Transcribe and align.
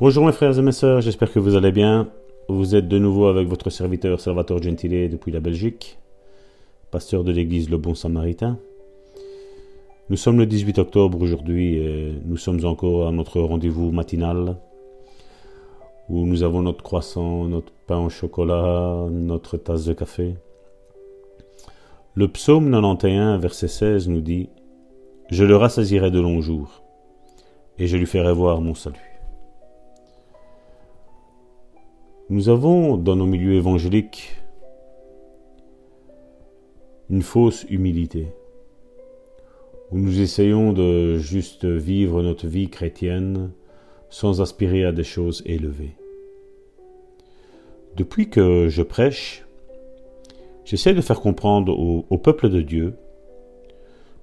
Bonjour 0.00 0.24
mes 0.24 0.32
frères 0.32 0.58
et 0.58 0.62
mes 0.62 0.72
sœurs, 0.72 1.00
j'espère 1.00 1.30
que 1.30 1.38
vous 1.38 1.54
allez 1.54 1.70
bien. 1.70 2.08
Vous 2.48 2.74
êtes 2.74 2.88
de 2.88 2.98
nouveau 2.98 3.26
avec 3.26 3.46
votre 3.46 3.70
serviteur 3.70 4.20
Salvatore 4.20 4.60
Gentile 4.60 5.08
depuis 5.08 5.30
la 5.30 5.38
Belgique, 5.38 5.98
pasteur 6.90 7.22
de 7.22 7.30
l'église 7.30 7.70
Le 7.70 7.76
Bon 7.76 7.94
Samaritain. 7.94 8.58
Nous 10.08 10.16
sommes 10.16 10.38
le 10.38 10.46
18 10.46 10.78
octobre 10.78 11.20
aujourd'hui 11.20 11.76
et 11.76 12.14
nous 12.24 12.38
sommes 12.38 12.64
encore 12.64 13.06
à 13.06 13.12
notre 13.12 13.40
rendez-vous 13.40 13.92
matinal 13.92 14.56
où 16.08 16.26
nous 16.26 16.42
avons 16.42 16.62
notre 16.62 16.82
croissant, 16.82 17.44
notre 17.44 17.72
pain 17.86 17.98
au 17.98 18.08
chocolat, 18.08 19.06
notre 19.10 19.56
tasse 19.56 19.84
de 19.84 19.92
café. 19.92 20.34
Le 22.14 22.28
psaume 22.28 22.72
91, 22.72 23.40
verset 23.40 23.68
16 23.68 24.08
nous 24.08 24.20
dit 24.20 24.48
Je 25.30 25.44
le 25.44 25.54
rassasirai 25.54 26.10
de 26.10 26.18
longs 26.18 26.40
jours 26.40 26.82
et 27.78 27.86
je 27.86 27.96
lui 27.96 28.06
ferai 28.06 28.32
voir 28.32 28.60
mon 28.60 28.74
salut. 28.74 29.11
Nous 32.32 32.48
avons 32.48 32.96
dans 32.96 33.14
nos 33.14 33.26
milieux 33.26 33.56
évangéliques 33.56 34.36
une 37.10 37.20
fausse 37.20 37.66
humilité, 37.68 38.28
où 39.90 39.98
nous 39.98 40.18
essayons 40.18 40.72
de 40.72 41.18
juste 41.18 41.66
vivre 41.66 42.22
notre 42.22 42.46
vie 42.46 42.70
chrétienne 42.70 43.50
sans 44.08 44.40
aspirer 44.40 44.82
à 44.86 44.92
des 44.92 45.04
choses 45.04 45.42
élevées. 45.44 45.94
Depuis 47.98 48.30
que 48.30 48.66
je 48.70 48.80
prêche, 48.80 49.44
j'essaie 50.64 50.94
de 50.94 51.02
faire 51.02 51.20
comprendre 51.20 51.78
au, 51.78 52.16
peuple 52.16 52.48
de 52.48 52.62
Dieu 52.62 52.94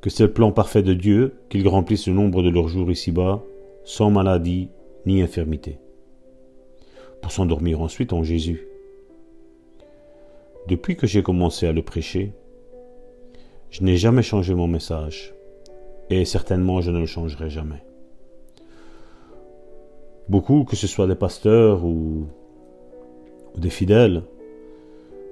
que 0.00 0.10
c'est 0.10 0.22
le 0.22 0.32
plan 0.32 0.52
parfait 0.52 0.84
de 0.84 0.94
Dieu 0.94 1.34
qu'ils 1.48 1.66
remplissent 1.66 2.06
le 2.06 2.14
nombre 2.14 2.44
de 2.44 2.50
leurs 2.50 2.68
jours 2.68 2.88
ici-bas 2.88 3.42
sans 3.82 4.12
maladie 4.12 4.68
ni 5.06 5.22
infirmité, 5.22 5.80
pour 7.22 7.32
s'endormir 7.32 7.80
ensuite 7.80 8.12
en 8.12 8.22
Jésus. 8.22 8.66
Depuis 10.68 10.96
que 10.96 11.06
j'ai 11.06 11.22
commencé 11.22 11.66
à 11.66 11.72
le 11.72 11.82
prêcher, 11.82 12.32
je 13.70 13.82
n'ai 13.82 13.96
jamais 13.96 14.22
changé 14.22 14.54
mon 14.54 14.66
message, 14.66 15.34
et 16.10 16.24
certainement 16.24 16.80
je 16.80 16.90
ne 16.90 16.98
le 16.98 17.06
changerai 17.06 17.50
jamais. 17.50 17.82
Beaucoup, 20.28 20.64
que 20.64 20.74
ce 20.74 20.86
soit 20.86 21.06
des 21.06 21.14
pasteurs 21.14 21.84
ou, 21.84 22.26
des 23.56 23.70
fidèles, 23.70 24.24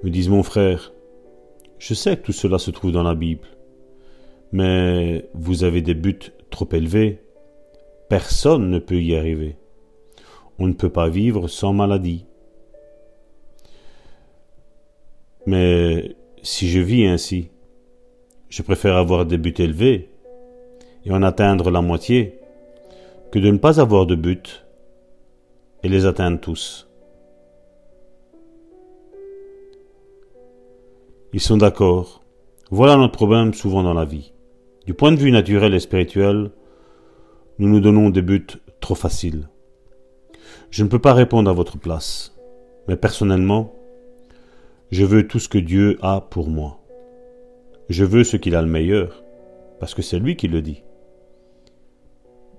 me 0.03 0.09
disent 0.09 0.29
mon 0.29 0.43
frère, 0.43 0.93
je 1.79 1.93
sais 1.93 2.15
que 2.15 2.23
tout 2.23 2.31
cela 2.31 2.57
se 2.57 2.71
trouve 2.71 2.91
dans 2.91 3.03
la 3.03 3.15
Bible, 3.15 3.47
mais 4.51 5.29
vous 5.33 5.63
avez 5.63 5.81
des 5.81 5.93
buts 5.93 6.31
trop 6.49 6.67
élevés. 6.71 7.21
Personne 8.07 8.69
ne 8.69 8.79
peut 8.79 9.01
y 9.01 9.15
arriver. 9.15 9.57
On 10.59 10.67
ne 10.67 10.73
peut 10.73 10.89
pas 10.89 11.09
vivre 11.09 11.47
sans 11.47 11.73
maladie. 11.73 12.25
Mais 15.45 16.15
si 16.41 16.69
je 16.69 16.79
vis 16.79 17.05
ainsi, 17.05 17.49
je 18.49 18.61
préfère 18.61 18.95
avoir 18.95 19.25
des 19.25 19.37
buts 19.37 19.53
élevés 19.57 20.09
et 21.05 21.11
en 21.11 21.23
atteindre 21.23 21.71
la 21.71 21.81
moitié 21.81 22.39
que 23.31 23.39
de 23.39 23.51
ne 23.51 23.57
pas 23.57 23.79
avoir 23.79 24.05
de 24.05 24.15
but 24.15 24.65
et 25.83 25.89
les 25.89 26.05
atteindre 26.05 26.39
tous. 26.39 26.87
Ils 31.33 31.41
sont 31.41 31.57
d'accord. 31.57 32.23
Voilà 32.71 32.95
notre 32.95 33.13
problème 33.17 33.53
souvent 33.53 33.83
dans 33.83 33.93
la 33.93 34.05
vie. 34.05 34.31
Du 34.85 34.93
point 34.93 35.11
de 35.11 35.17
vue 35.17 35.31
naturel 35.31 35.73
et 35.73 35.79
spirituel, 35.79 36.51
nous 37.59 37.67
nous 37.67 37.81
donnons 37.81 38.09
des 38.09 38.21
buts 38.21 38.47
trop 38.79 38.95
faciles. 38.95 39.49
Je 40.69 40.83
ne 40.83 40.89
peux 40.89 40.99
pas 40.99 41.13
répondre 41.13 41.49
à 41.49 41.53
votre 41.53 41.77
place, 41.77 42.35
mais 42.87 42.95
personnellement, 42.95 43.73
je 44.91 45.05
veux 45.05 45.27
tout 45.27 45.39
ce 45.39 45.49
que 45.49 45.57
Dieu 45.57 45.97
a 46.01 46.21
pour 46.21 46.49
moi. 46.49 46.79
Je 47.89 48.03
veux 48.03 48.23
ce 48.23 48.37
qu'il 48.37 48.55
a 48.55 48.61
le 48.61 48.67
meilleur, 48.67 49.23
parce 49.79 49.93
que 49.93 50.01
c'est 50.01 50.19
lui 50.19 50.35
qui 50.35 50.47
le 50.47 50.61
dit. 50.61 50.83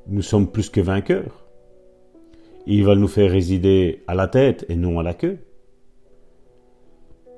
Nous 0.08 0.22
sommes 0.22 0.50
plus 0.50 0.70
que 0.70 0.81
vainqueurs. 0.81 1.47
Il 2.66 2.84
va 2.84 2.94
nous 2.94 3.08
faire 3.08 3.31
résider 3.31 4.03
à 4.06 4.14
la 4.14 4.28
tête 4.28 4.66
et 4.69 4.76
non 4.76 4.98
à 4.98 5.02
la 5.02 5.14
queue. 5.14 5.38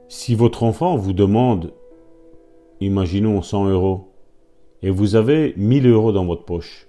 Si 0.09 0.35
votre 0.35 0.63
enfant 0.63 0.97
vous 0.97 1.13
demande, 1.13 1.73
imaginons 2.81 3.43
100 3.43 3.69
euros, 3.69 4.13
et 4.83 4.91
vous 4.91 5.17
avez 5.17 5.55
1000 5.57 5.87
euros 5.87 6.13
dans 6.13 6.25
votre 6.25 6.45
poche, 6.45 6.88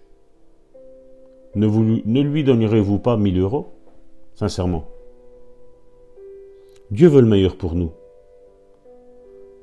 ne, 1.55 2.21
lui 2.21 2.43
donnerez-vous 2.43 2.99
pas 2.99 3.17
1000 3.17 3.39
euros? 3.39 3.73
Sincèrement. 4.35 4.87
Dieu 6.91 7.07
veut 7.07 7.21
le 7.21 7.27
meilleur 7.27 7.57
pour 7.57 7.75
nous. 7.75 7.91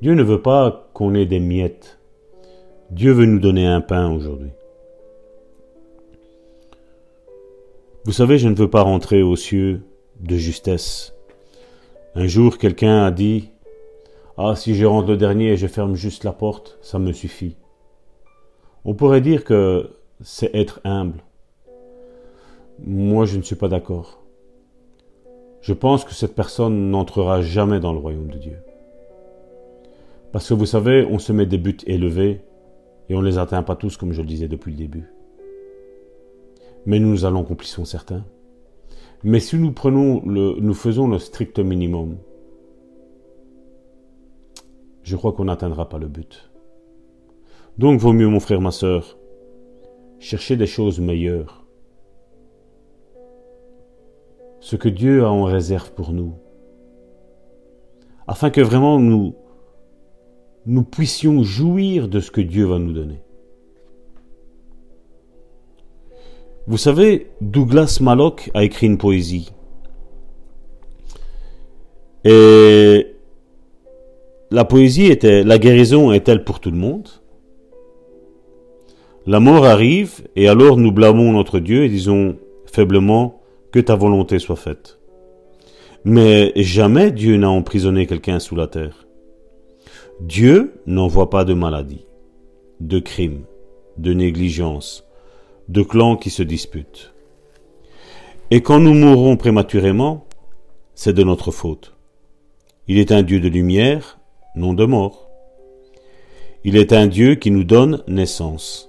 Dieu 0.02 0.14
ne 0.14 0.22
veut 0.22 0.42
pas 0.42 0.90
qu'on 0.92 1.14
ait 1.14 1.26
des 1.26 1.40
miettes. 1.40 1.98
Dieu 2.90 3.12
veut 3.12 3.26
nous 3.26 3.40
donner 3.40 3.66
un 3.66 3.80
pain 3.80 4.12
aujourd'hui. 4.12 4.50
Vous 8.04 8.12
savez, 8.12 8.38
je 8.38 8.48
ne 8.48 8.54
veux 8.54 8.70
pas 8.70 8.82
rentrer 8.82 9.22
aux 9.22 9.34
cieux 9.34 9.82
de 10.20 10.36
justesse. 10.36 11.14
Un 12.14 12.26
jour, 12.26 12.58
quelqu'un 12.58 13.04
a 13.04 13.10
dit 13.10 13.50
Ah, 14.36 14.54
si 14.54 14.74
je 14.74 14.86
rentre 14.86 15.08
le 15.08 15.16
dernier 15.16 15.48
et 15.48 15.56
je 15.56 15.66
ferme 15.66 15.96
juste 15.96 16.22
la 16.22 16.32
porte, 16.32 16.78
ça 16.82 16.98
me 16.98 17.12
suffit. 17.12 17.56
On 18.84 18.94
pourrait 18.94 19.20
dire 19.20 19.42
que 19.42 19.90
c'est 20.20 20.54
être 20.54 20.80
humble. 20.84 21.24
Moi, 22.84 23.24
je 23.24 23.36
ne 23.36 23.42
suis 23.42 23.56
pas 23.56 23.68
d'accord. 23.68 24.22
Je 25.60 25.72
pense 25.72 26.04
que 26.04 26.14
cette 26.14 26.34
personne 26.34 26.90
n'entrera 26.90 27.40
jamais 27.40 27.80
dans 27.80 27.92
le 27.92 27.98
royaume 27.98 28.30
de 28.30 28.38
Dieu. 28.38 28.58
Parce 30.32 30.48
que 30.48 30.54
vous 30.54 30.66
savez, 30.66 31.06
on 31.10 31.18
se 31.18 31.32
met 31.32 31.46
des 31.46 31.58
buts 31.58 31.78
élevés 31.86 32.42
et 33.08 33.14
on 33.14 33.22
ne 33.22 33.26
les 33.26 33.38
atteint 33.38 33.62
pas 33.62 33.76
tous, 33.76 33.96
comme 33.96 34.12
je 34.12 34.20
le 34.20 34.28
disais 34.28 34.48
depuis 34.48 34.72
le 34.72 34.78
début. 34.78 35.04
Mais 36.84 36.98
nous, 36.98 37.08
nous 37.08 37.24
allons 37.24 37.42
accomplissons 37.42 37.84
certains. 37.84 38.24
Mais 39.24 39.40
si 39.40 39.56
nous 39.56 39.72
prenons 39.72 40.22
le, 40.24 40.54
nous 40.60 40.74
faisons 40.74 41.08
le 41.08 41.18
strict 41.18 41.58
minimum, 41.58 42.18
je 45.02 45.16
crois 45.16 45.32
qu'on 45.32 45.46
n'atteindra 45.46 45.88
pas 45.88 45.98
le 45.98 46.08
but. 46.08 46.50
Donc 47.78 48.00
vaut 48.00 48.12
mieux, 48.12 48.28
mon 48.28 48.40
frère, 48.40 48.60
ma 48.60 48.70
sœur, 48.70 49.18
chercher 50.18 50.56
des 50.56 50.66
choses 50.66 51.00
meilleures. 51.00 51.65
Ce 54.66 54.74
que 54.74 54.88
Dieu 54.88 55.24
a 55.24 55.30
en 55.30 55.44
réserve 55.44 55.92
pour 55.92 56.12
nous. 56.12 56.34
Afin 58.26 58.50
que 58.50 58.60
vraiment 58.60 58.98
nous, 58.98 59.36
nous 60.66 60.82
puissions 60.82 61.44
jouir 61.44 62.08
de 62.08 62.18
ce 62.18 62.32
que 62.32 62.40
Dieu 62.40 62.66
va 62.66 62.80
nous 62.80 62.92
donner. 62.92 63.20
Vous 66.66 66.78
savez, 66.78 67.28
Douglas 67.40 67.98
Mallock 68.00 68.50
a 68.54 68.64
écrit 68.64 68.88
une 68.88 68.98
poésie. 68.98 69.52
Et 72.24 73.14
la 74.50 74.64
poésie 74.64 75.06
était 75.06 75.44
La 75.44 75.58
guérison 75.58 76.10
est-elle 76.10 76.42
pour 76.42 76.58
tout 76.58 76.72
le 76.72 76.78
monde 76.78 77.08
la 79.28 79.40
mort 79.40 79.64
arrive, 79.64 80.20
et 80.36 80.46
alors 80.46 80.76
nous 80.76 80.92
blâmons 80.92 81.32
notre 81.32 81.58
Dieu 81.58 81.82
et 81.82 81.88
disons 81.88 82.36
faiblement 82.66 83.40
que 83.76 83.80
ta 83.82 83.94
volonté 83.94 84.38
soit 84.38 84.56
faite. 84.56 84.98
Mais 86.02 86.50
jamais 86.56 87.10
Dieu 87.10 87.36
n'a 87.36 87.50
emprisonné 87.50 88.06
quelqu'un 88.06 88.38
sous 88.38 88.56
la 88.56 88.68
terre. 88.68 89.06
Dieu 90.18 90.80
n'envoie 90.86 91.28
pas 91.28 91.44
de 91.44 91.52
maladie, 91.52 92.06
de 92.80 92.98
crime, 92.98 93.44
de 93.98 94.14
négligence, 94.14 95.04
de 95.68 95.82
clans 95.82 96.16
qui 96.16 96.30
se 96.30 96.42
disputent. 96.42 97.12
Et 98.50 98.62
quand 98.62 98.80
nous 98.80 98.94
mourrons 98.94 99.36
prématurément, 99.36 100.24
c'est 100.94 101.12
de 101.12 101.22
notre 101.22 101.50
faute. 101.50 101.92
Il 102.88 102.96
est 102.96 103.12
un 103.12 103.22
Dieu 103.22 103.40
de 103.40 103.48
lumière, 103.48 104.18
non 104.54 104.72
de 104.72 104.86
mort. 104.86 105.28
Il 106.64 106.78
est 106.78 106.94
un 106.94 107.08
Dieu 107.08 107.34
qui 107.34 107.50
nous 107.50 107.64
donne 107.64 108.02
naissance. 108.08 108.88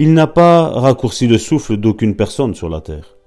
Il 0.00 0.14
n'a 0.14 0.26
pas 0.26 0.68
raccourci 0.68 1.28
le 1.28 1.38
souffle 1.38 1.76
d'aucune 1.76 2.16
personne 2.16 2.56
sur 2.56 2.68
la 2.68 2.80
terre. 2.80 3.17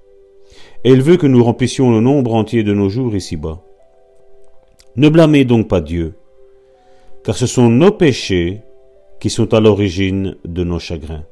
Et 0.83 0.89
il 0.92 1.01
veut 1.01 1.18
que 1.18 1.28
nous 1.28 1.44
remplissions 1.44 1.92
le 1.92 2.00
nombre 2.00 2.33
entier 2.33 2.63
de 2.63 2.74
nos 2.74 2.89
jours 2.89 3.16
ici-bas. 3.16 3.62
Ne 4.95 5.10
blâmez 5.10 5.45
donc 5.45 5.68
pas 5.68 5.80
Dieu, 5.80 6.16
car 7.24 7.36
ce 7.36 7.45
sont 7.45 7.69
nos 7.69 7.92
péchés 7.92 8.62
qui 9.19 9.30
sont 9.30 9.54
à 9.54 9.60
l'origine 9.60 10.36
de 10.44 10.63
nos 10.63 10.80
chagrins. 10.80 11.24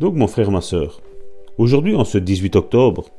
Donc 0.00 0.14
mon 0.14 0.26
frère, 0.26 0.50
ma 0.50 0.62
sœur, 0.62 1.00
aujourd'hui 1.58 1.94
en 1.94 2.04
ce 2.04 2.18
18 2.18 2.56
octobre, 2.56 3.10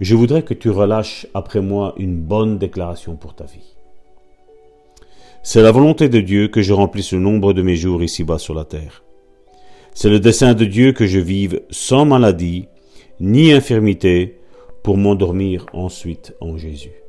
je 0.00 0.14
voudrais 0.14 0.42
que 0.42 0.54
tu 0.54 0.70
relâches 0.70 1.26
après 1.34 1.60
moi 1.60 1.94
une 1.98 2.16
bonne 2.16 2.56
déclaration 2.56 3.16
pour 3.16 3.34
ta 3.34 3.44
vie. 3.44 3.74
C'est 5.42 5.62
la 5.62 5.72
volonté 5.72 6.08
de 6.08 6.20
Dieu 6.20 6.48
que 6.48 6.62
je 6.62 6.72
remplisse 6.72 7.12
le 7.12 7.18
nombre 7.18 7.52
de 7.52 7.62
mes 7.62 7.76
jours 7.76 8.02
ici-bas 8.02 8.38
sur 8.38 8.54
la 8.54 8.64
terre. 8.64 9.02
C'est 9.94 10.10
le 10.10 10.20
dessein 10.20 10.54
de 10.54 10.64
Dieu 10.64 10.92
que 10.92 11.06
je 11.06 11.18
vive 11.18 11.62
sans 11.70 12.04
maladie, 12.04 12.68
ni 13.18 13.52
infirmité, 13.52 14.39
pour 14.82 14.96
m'endormir 14.96 15.66
ensuite 15.72 16.34
en 16.40 16.56
Jésus. 16.56 17.02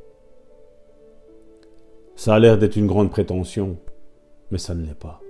Ça 2.14 2.34
a 2.34 2.38
l'air 2.38 2.58
d'être 2.58 2.76
une 2.76 2.86
grande 2.86 3.10
prétention, 3.10 3.78
mais 4.50 4.58
ça 4.58 4.74
ne 4.74 4.84
l'est 4.84 4.98
pas. 4.98 5.20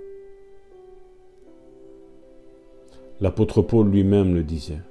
L'apôtre 3.21 3.61
Paul 3.61 3.89
lui-même 3.89 4.35
le 4.35 4.43
disait. 4.43 4.81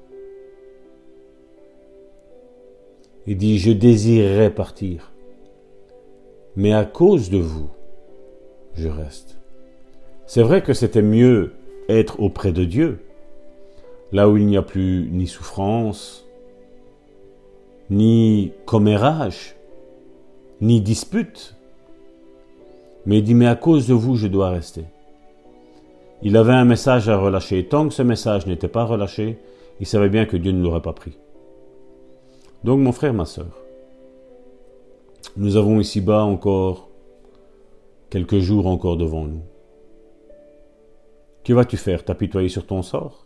Il 3.26 3.36
dit, 3.36 3.58
je 3.58 3.70
désirerais 3.70 4.52
partir, 4.52 5.12
mais 6.56 6.72
à 6.72 6.84
cause 6.84 7.30
de 7.30 7.38
vous, 7.38 7.70
je 8.74 8.88
reste. 8.88 9.38
C'est 10.26 10.42
vrai 10.42 10.62
que 10.62 10.72
c'était 10.72 11.02
mieux 11.02 11.52
être 11.88 12.20
auprès 12.20 12.52
de 12.52 12.64
Dieu, 12.64 13.00
là 14.12 14.28
où 14.28 14.36
il 14.36 14.46
n'y 14.46 14.56
a 14.56 14.62
plus 14.62 15.08
ni 15.12 15.26
souffrance, 15.26 16.26
ni 17.92 18.52
commérage, 18.64 19.54
ni 20.60 20.80
dispute. 20.80 21.54
Mais 23.04 23.18
il 23.18 23.24
dit, 23.24 23.34
mais 23.34 23.46
à 23.46 23.54
cause 23.54 23.86
de 23.86 23.94
vous, 23.94 24.16
je 24.16 24.28
dois 24.28 24.48
rester. 24.48 24.84
Il 26.22 26.36
avait 26.36 26.54
un 26.54 26.64
message 26.64 27.08
à 27.08 27.18
relâcher. 27.18 27.66
Tant 27.68 27.88
que 27.88 27.94
ce 27.94 28.02
message 28.02 28.46
n'était 28.46 28.68
pas 28.68 28.84
relâché, 28.84 29.38
il 29.78 29.86
savait 29.86 30.08
bien 30.08 30.24
que 30.24 30.36
Dieu 30.36 30.52
ne 30.52 30.62
l'aurait 30.62 30.80
pas 30.80 30.92
pris. 30.92 31.18
Donc 32.64 32.80
mon 32.80 32.92
frère, 32.92 33.12
ma 33.12 33.26
soeur, 33.26 33.58
nous 35.36 35.56
avons 35.56 35.80
ici-bas 35.80 36.22
encore 36.22 36.88
quelques 38.08 38.38
jours 38.38 38.66
encore 38.68 38.96
devant 38.96 39.24
nous. 39.24 39.42
Que 41.44 41.52
vas-tu 41.52 41.76
faire? 41.76 42.04
T'apitoyer 42.04 42.48
sur 42.48 42.64
ton 42.66 42.82
sort? 42.82 43.24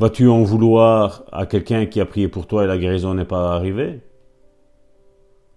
Vas-tu 0.00 0.28
en 0.28 0.42
vouloir 0.44 1.24
à 1.30 1.44
quelqu'un 1.44 1.84
qui 1.84 2.00
a 2.00 2.06
prié 2.06 2.26
pour 2.26 2.46
toi 2.46 2.64
et 2.64 2.66
la 2.66 2.78
guérison 2.78 3.12
n'est 3.12 3.26
pas 3.26 3.54
arrivée? 3.54 4.00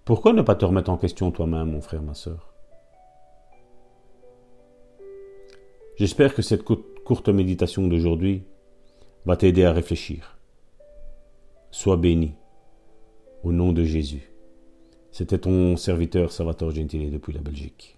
Pourquoi 0.03 0.33
ne 0.33 0.41
pas 0.41 0.55
te 0.55 0.65
remettre 0.65 0.89
en 0.89 0.97
question 0.97 1.31
toi-même, 1.31 1.71
mon 1.71 1.79
frère, 1.79 2.01
ma 2.01 2.13
soeur 2.13 2.53
J'espère 5.95 6.35
que 6.35 6.41
cette 6.41 6.63
courte 6.65 7.29
méditation 7.29 7.87
d'aujourd'hui 7.87 8.43
va 9.25 9.37
t'aider 9.37 9.63
à 9.63 9.71
réfléchir. 9.71 10.37
Sois 11.71 11.95
béni. 11.95 12.33
Au 13.43 13.53
nom 13.53 13.71
de 13.71 13.85
Jésus. 13.85 14.33
C'était 15.11 15.37
ton 15.37 15.77
serviteur 15.77 16.33
Salvatore 16.33 16.71
Gentile 16.71 17.11
depuis 17.11 17.31
la 17.31 17.39
Belgique. 17.39 17.97